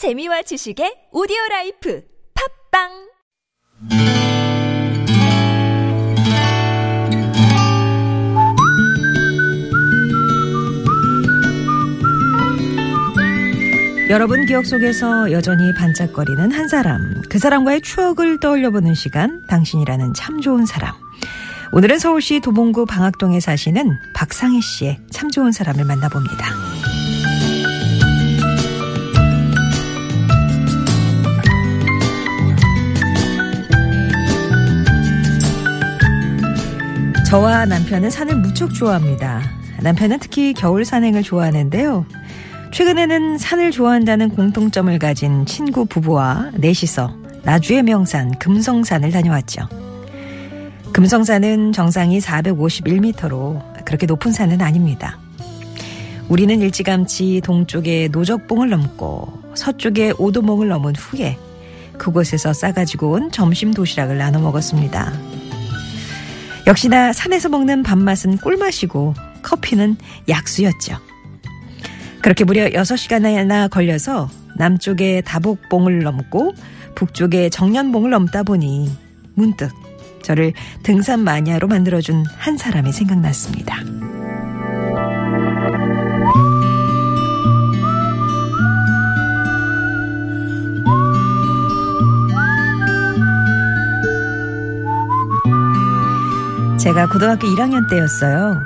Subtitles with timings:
[0.00, 2.02] 재미와 지식의 오디오 라이프
[2.72, 2.88] 팟빵
[14.08, 20.64] 여러분 기억 속에서 여전히 반짝거리는 한 사람, 그 사람과의 추억을 떠올려보는 시간, 당신이라는 참 좋은
[20.64, 20.94] 사람.
[21.72, 26.89] 오늘은 서울시 도봉구 방학동에 사시는 박상희 씨의 참 좋은 사람을 만나봅니다.
[37.30, 39.40] 저와 남편은 산을 무척 좋아합니다.
[39.82, 42.04] 남편은 특히 겨울 산행을 좋아하는데요.
[42.72, 49.68] 최근에는 산을 좋아한다는 공통점을 가진 친구 부부와 넷이서 나주의 명산 금성산을 다녀왔죠.
[50.92, 55.16] 금성산은 정상이 451m로 그렇게 높은 산은 아닙니다.
[56.28, 61.38] 우리는 일찌감치 동쪽의 노적봉을 넘고 서쪽의 오도몽을 넘은 후에
[61.96, 65.29] 그곳에서 싸가지고 온 점심 도시락을 나눠 먹었습니다.
[66.66, 69.96] 역시나 산에서 먹는 밥맛은 꿀맛이고 커피는
[70.28, 70.98] 약수였죠.
[72.22, 76.54] 그렇게 무려 6시간이나 걸려서 남쪽의 다복봉을 넘고
[76.94, 78.90] 북쪽의 정년봉을 넘다 보니
[79.34, 79.70] 문득
[80.22, 80.52] 저를
[80.82, 83.99] 등산 마니아로 만들어준 한 사람이 생각났습니다.
[96.80, 98.56] 제가 고등학교 1학년 때였어요.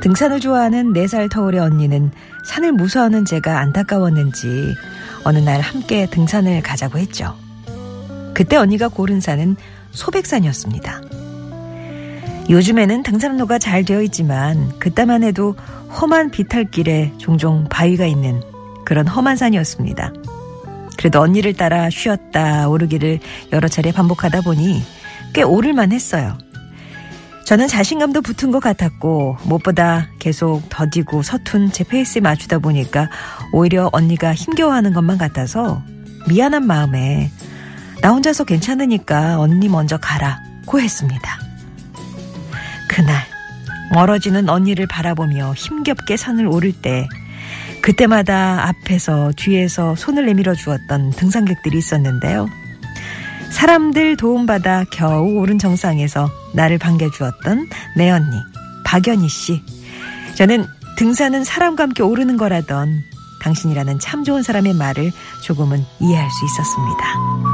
[0.00, 2.10] 등산을 좋아하는 4살 터울의 언니는
[2.44, 4.74] 산을 무서워하는 제가 안타까웠는지
[5.22, 7.36] 어느 날 함께 등산을 가자고 했죠.
[8.34, 9.54] 그때 언니가 고른 산은
[9.92, 11.02] 소백산이었습니다.
[12.50, 15.54] 요즘에는 등산로가 잘 되어 있지만 그때만 해도
[16.00, 18.42] 험한 비탈길에 종종 바위가 있는
[18.84, 20.12] 그런 험한 산이었습니다.
[20.98, 23.20] 그래도 언니를 따라 쉬었다 오르기를
[23.52, 24.82] 여러 차례 반복하다 보니
[25.32, 26.36] 꽤 오를만 했어요.
[27.46, 33.10] 저는 자신감도 붙은 것 같았고 무엇보다 계속 더디고 서툰 제 페이스에 맞추다 보니까
[33.52, 35.82] 오히려 언니가 힘겨워하는 것만 같아서
[36.28, 37.30] 미안한 마음에
[38.00, 41.38] 나 혼자서 괜찮으니까 언니 먼저 가라 고 했습니다.
[42.88, 43.22] 그날
[43.92, 47.06] 멀어지는 언니를 바라보며 힘겹게 산을 오를 때
[47.82, 52.48] 그때마다 앞에서 뒤에서 손을 내밀어 주었던 등산객들이 있었는데요.
[53.50, 58.36] 사람들 도움받아 겨우 오른 정상에서 나를 반겨주었던 내 언니
[58.84, 59.62] 박연희 씨.
[60.36, 63.02] 저는 등산은 사람과 함께 오르는 거라던
[63.42, 65.10] 당신이라는 참 좋은 사람의 말을
[65.42, 67.51] 조금은 이해할 수 있었습니다.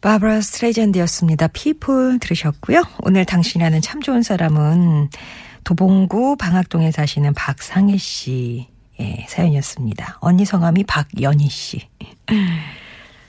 [0.00, 1.48] 바브라 스트라이샌드였습니다.
[1.48, 2.82] People 들으셨고요.
[3.02, 5.10] 오늘 당신이라는 참 좋은 사람은
[5.64, 10.18] 도봉구 방학동에 사시는 박상희 씨의 사연이었습니다.
[10.20, 11.88] 언니 성함이 박연희 씨.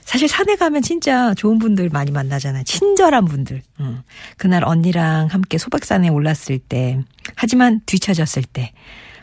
[0.04, 2.64] 사실 산에 가면 진짜 좋은 분들 많이 만나잖아요.
[2.64, 3.62] 친절한 분들.
[3.80, 4.02] 응.
[4.36, 7.00] 그날 언니랑 함께 소백산에 올랐을 때,
[7.36, 8.72] 하지만 뒤쳐졌을 때,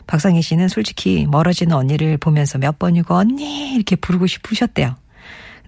[0.06, 4.96] 박상희 씨는 솔직히 멀어지는 언니를 보면서 몇 번이고 언니 이렇게 부르고 싶으셨대요.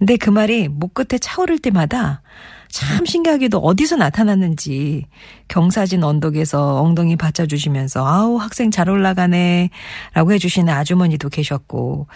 [0.01, 2.23] 근데 그 말이 목 끝에 차오를 때마다
[2.69, 5.05] 참 신기하게도 어디서 나타났는지
[5.47, 9.69] 경사진 언덕에서 엉덩이 받쳐주시면서 아우 학생 잘 올라가네
[10.15, 12.07] 라고 해주시는 아주머니도 계셨고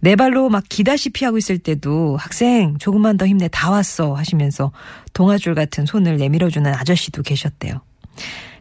[0.00, 4.72] 내 발로 막 기다시피 하고 있을 때도 학생 조금만 더 힘내 다 왔어 하시면서
[5.12, 7.82] 동아줄 같은 손을 내밀어주는 아저씨도 계셨대요.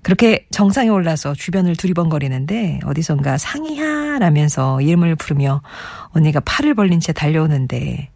[0.04, 5.62] 그렇게 정상에 올라서 주변을 두리번거리는데 어디선가 상이야 라면서 이름을 부르며
[6.10, 8.12] 언니가 팔을 벌린 채 달려오는데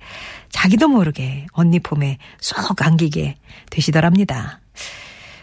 [0.50, 3.36] 자기도 모르게 언니 품에 쏙 안기게
[3.70, 4.60] 되시더랍니다.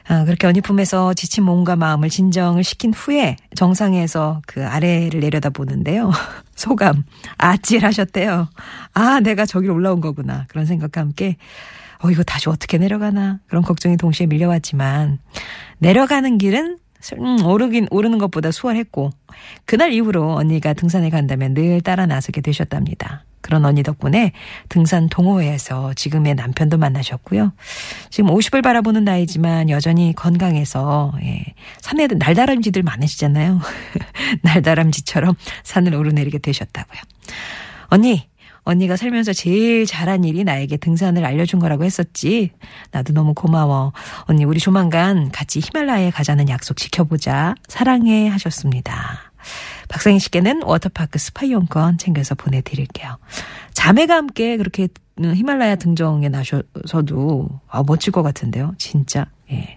[0.06, 6.10] 아, 그렇게 언니 품에서 지친 몸과 마음을 진정을 시킨 후에 정상에서 그 아래를 내려다 보는데요.
[6.54, 7.04] 소감
[7.38, 8.48] 아찔하셨대요.
[8.92, 10.44] 아, 내가 저기로 올라온 거구나.
[10.48, 11.36] 그런 생각과 함께
[12.04, 13.38] 어, 이거 다시 어떻게 내려가나.
[13.46, 15.18] 그런 걱정이 동시에 밀려왔지만,
[15.78, 16.78] 내려가는 길은
[17.18, 19.10] 음, 오르긴, 오르는 것보다 수월했고,
[19.66, 23.24] 그날 이후로 언니가 등산에 간다면 늘 따라 나서게 되셨답니다.
[23.42, 24.32] 그런 언니 덕분에
[24.70, 27.52] 등산 동호회에서 지금의 남편도 만나셨고요.
[28.08, 31.44] 지금 50을 바라보는 나이지만 여전히 건강해서, 예.
[31.82, 33.60] 산에 날다람쥐들 많으시잖아요.
[34.42, 37.02] 날다람쥐처럼 산을 오르내리게 되셨다고요.
[37.88, 38.26] 언니,
[38.64, 42.50] 언니가 살면서 제일 잘한 일이 나에게 등산을 알려준 거라고 했었지.
[42.90, 43.92] 나도 너무 고마워.
[44.22, 47.54] 언니, 우리 조만간 같이 히말라야에 가자는 약속 지켜보자.
[47.68, 49.32] 사랑해 하셨습니다.
[49.88, 53.18] 박상희 씨께는 워터파크 스파 이용권 챙겨서 보내드릴게요.
[53.74, 54.88] 자매가 함께 그렇게
[55.20, 58.74] 히말라야 등정에 나셔서도 아, 멋질 것 같은데요.
[58.78, 59.26] 진짜.
[59.52, 59.76] 예.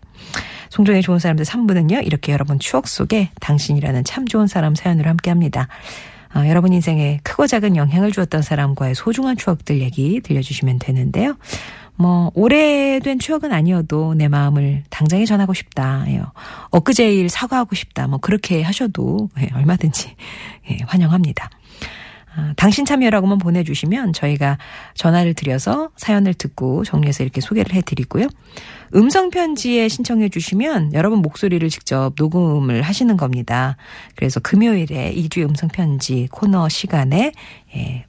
[0.69, 2.06] 송정의 좋은 사람들 3부는요.
[2.06, 5.68] 이렇게 여러분 추억 속에 당신이라는 참 좋은 사람 사연으로 함께 합니다.
[6.38, 11.36] 아, 여러분 인생에 크고 작은 영향을 주었던 사람과의 소중한 추억들 얘기 들려주시면 되는데요.
[11.95, 16.04] 뭐 오래된 추억은 아니어도 내 마음을 당장에 전하고 싶다.
[16.10, 16.22] 예.
[16.69, 18.06] 엊그제 일 사과하고 싶다.
[18.06, 20.13] 뭐 그렇게 하셔도 예, 얼마든지
[20.69, 21.50] 예, 환영합니다.
[22.38, 24.60] 아, 당신 참여라고만 보내주시면 저희가
[24.94, 28.28] 전화를 드려서 사연을 듣고 정리해서 이렇게 소개를 해드리고요.
[28.95, 33.75] 음성편지에 신청해 주시면 여러분 목소리를 직접 녹음을 하시는 겁니다.
[34.16, 37.34] 그래서 금요일에 2주 음성편지 코너 시간에
[37.75, 38.06] 예,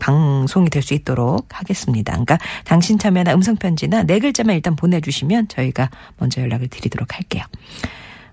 [0.00, 2.12] 방송이 될 수 있도록 하겠습니다.
[2.12, 5.88] 그러니까 당신 참여나 음성편지나 네 글자만 일단 보내주시면 저희가
[6.18, 7.44] 먼저 연락을 드리도록 할게요.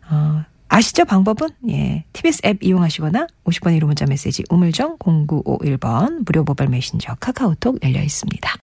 [0.10, 0.44] 어,
[0.74, 1.06] 아시죠?
[1.06, 1.50] 방법은?
[1.70, 2.04] 예.
[2.14, 8.50] TBS 앱 이용하시거나 50번 1호 문자 메시지 우물정 0951번 무료 모바일 메신저 카카오톡 열려 있습니다.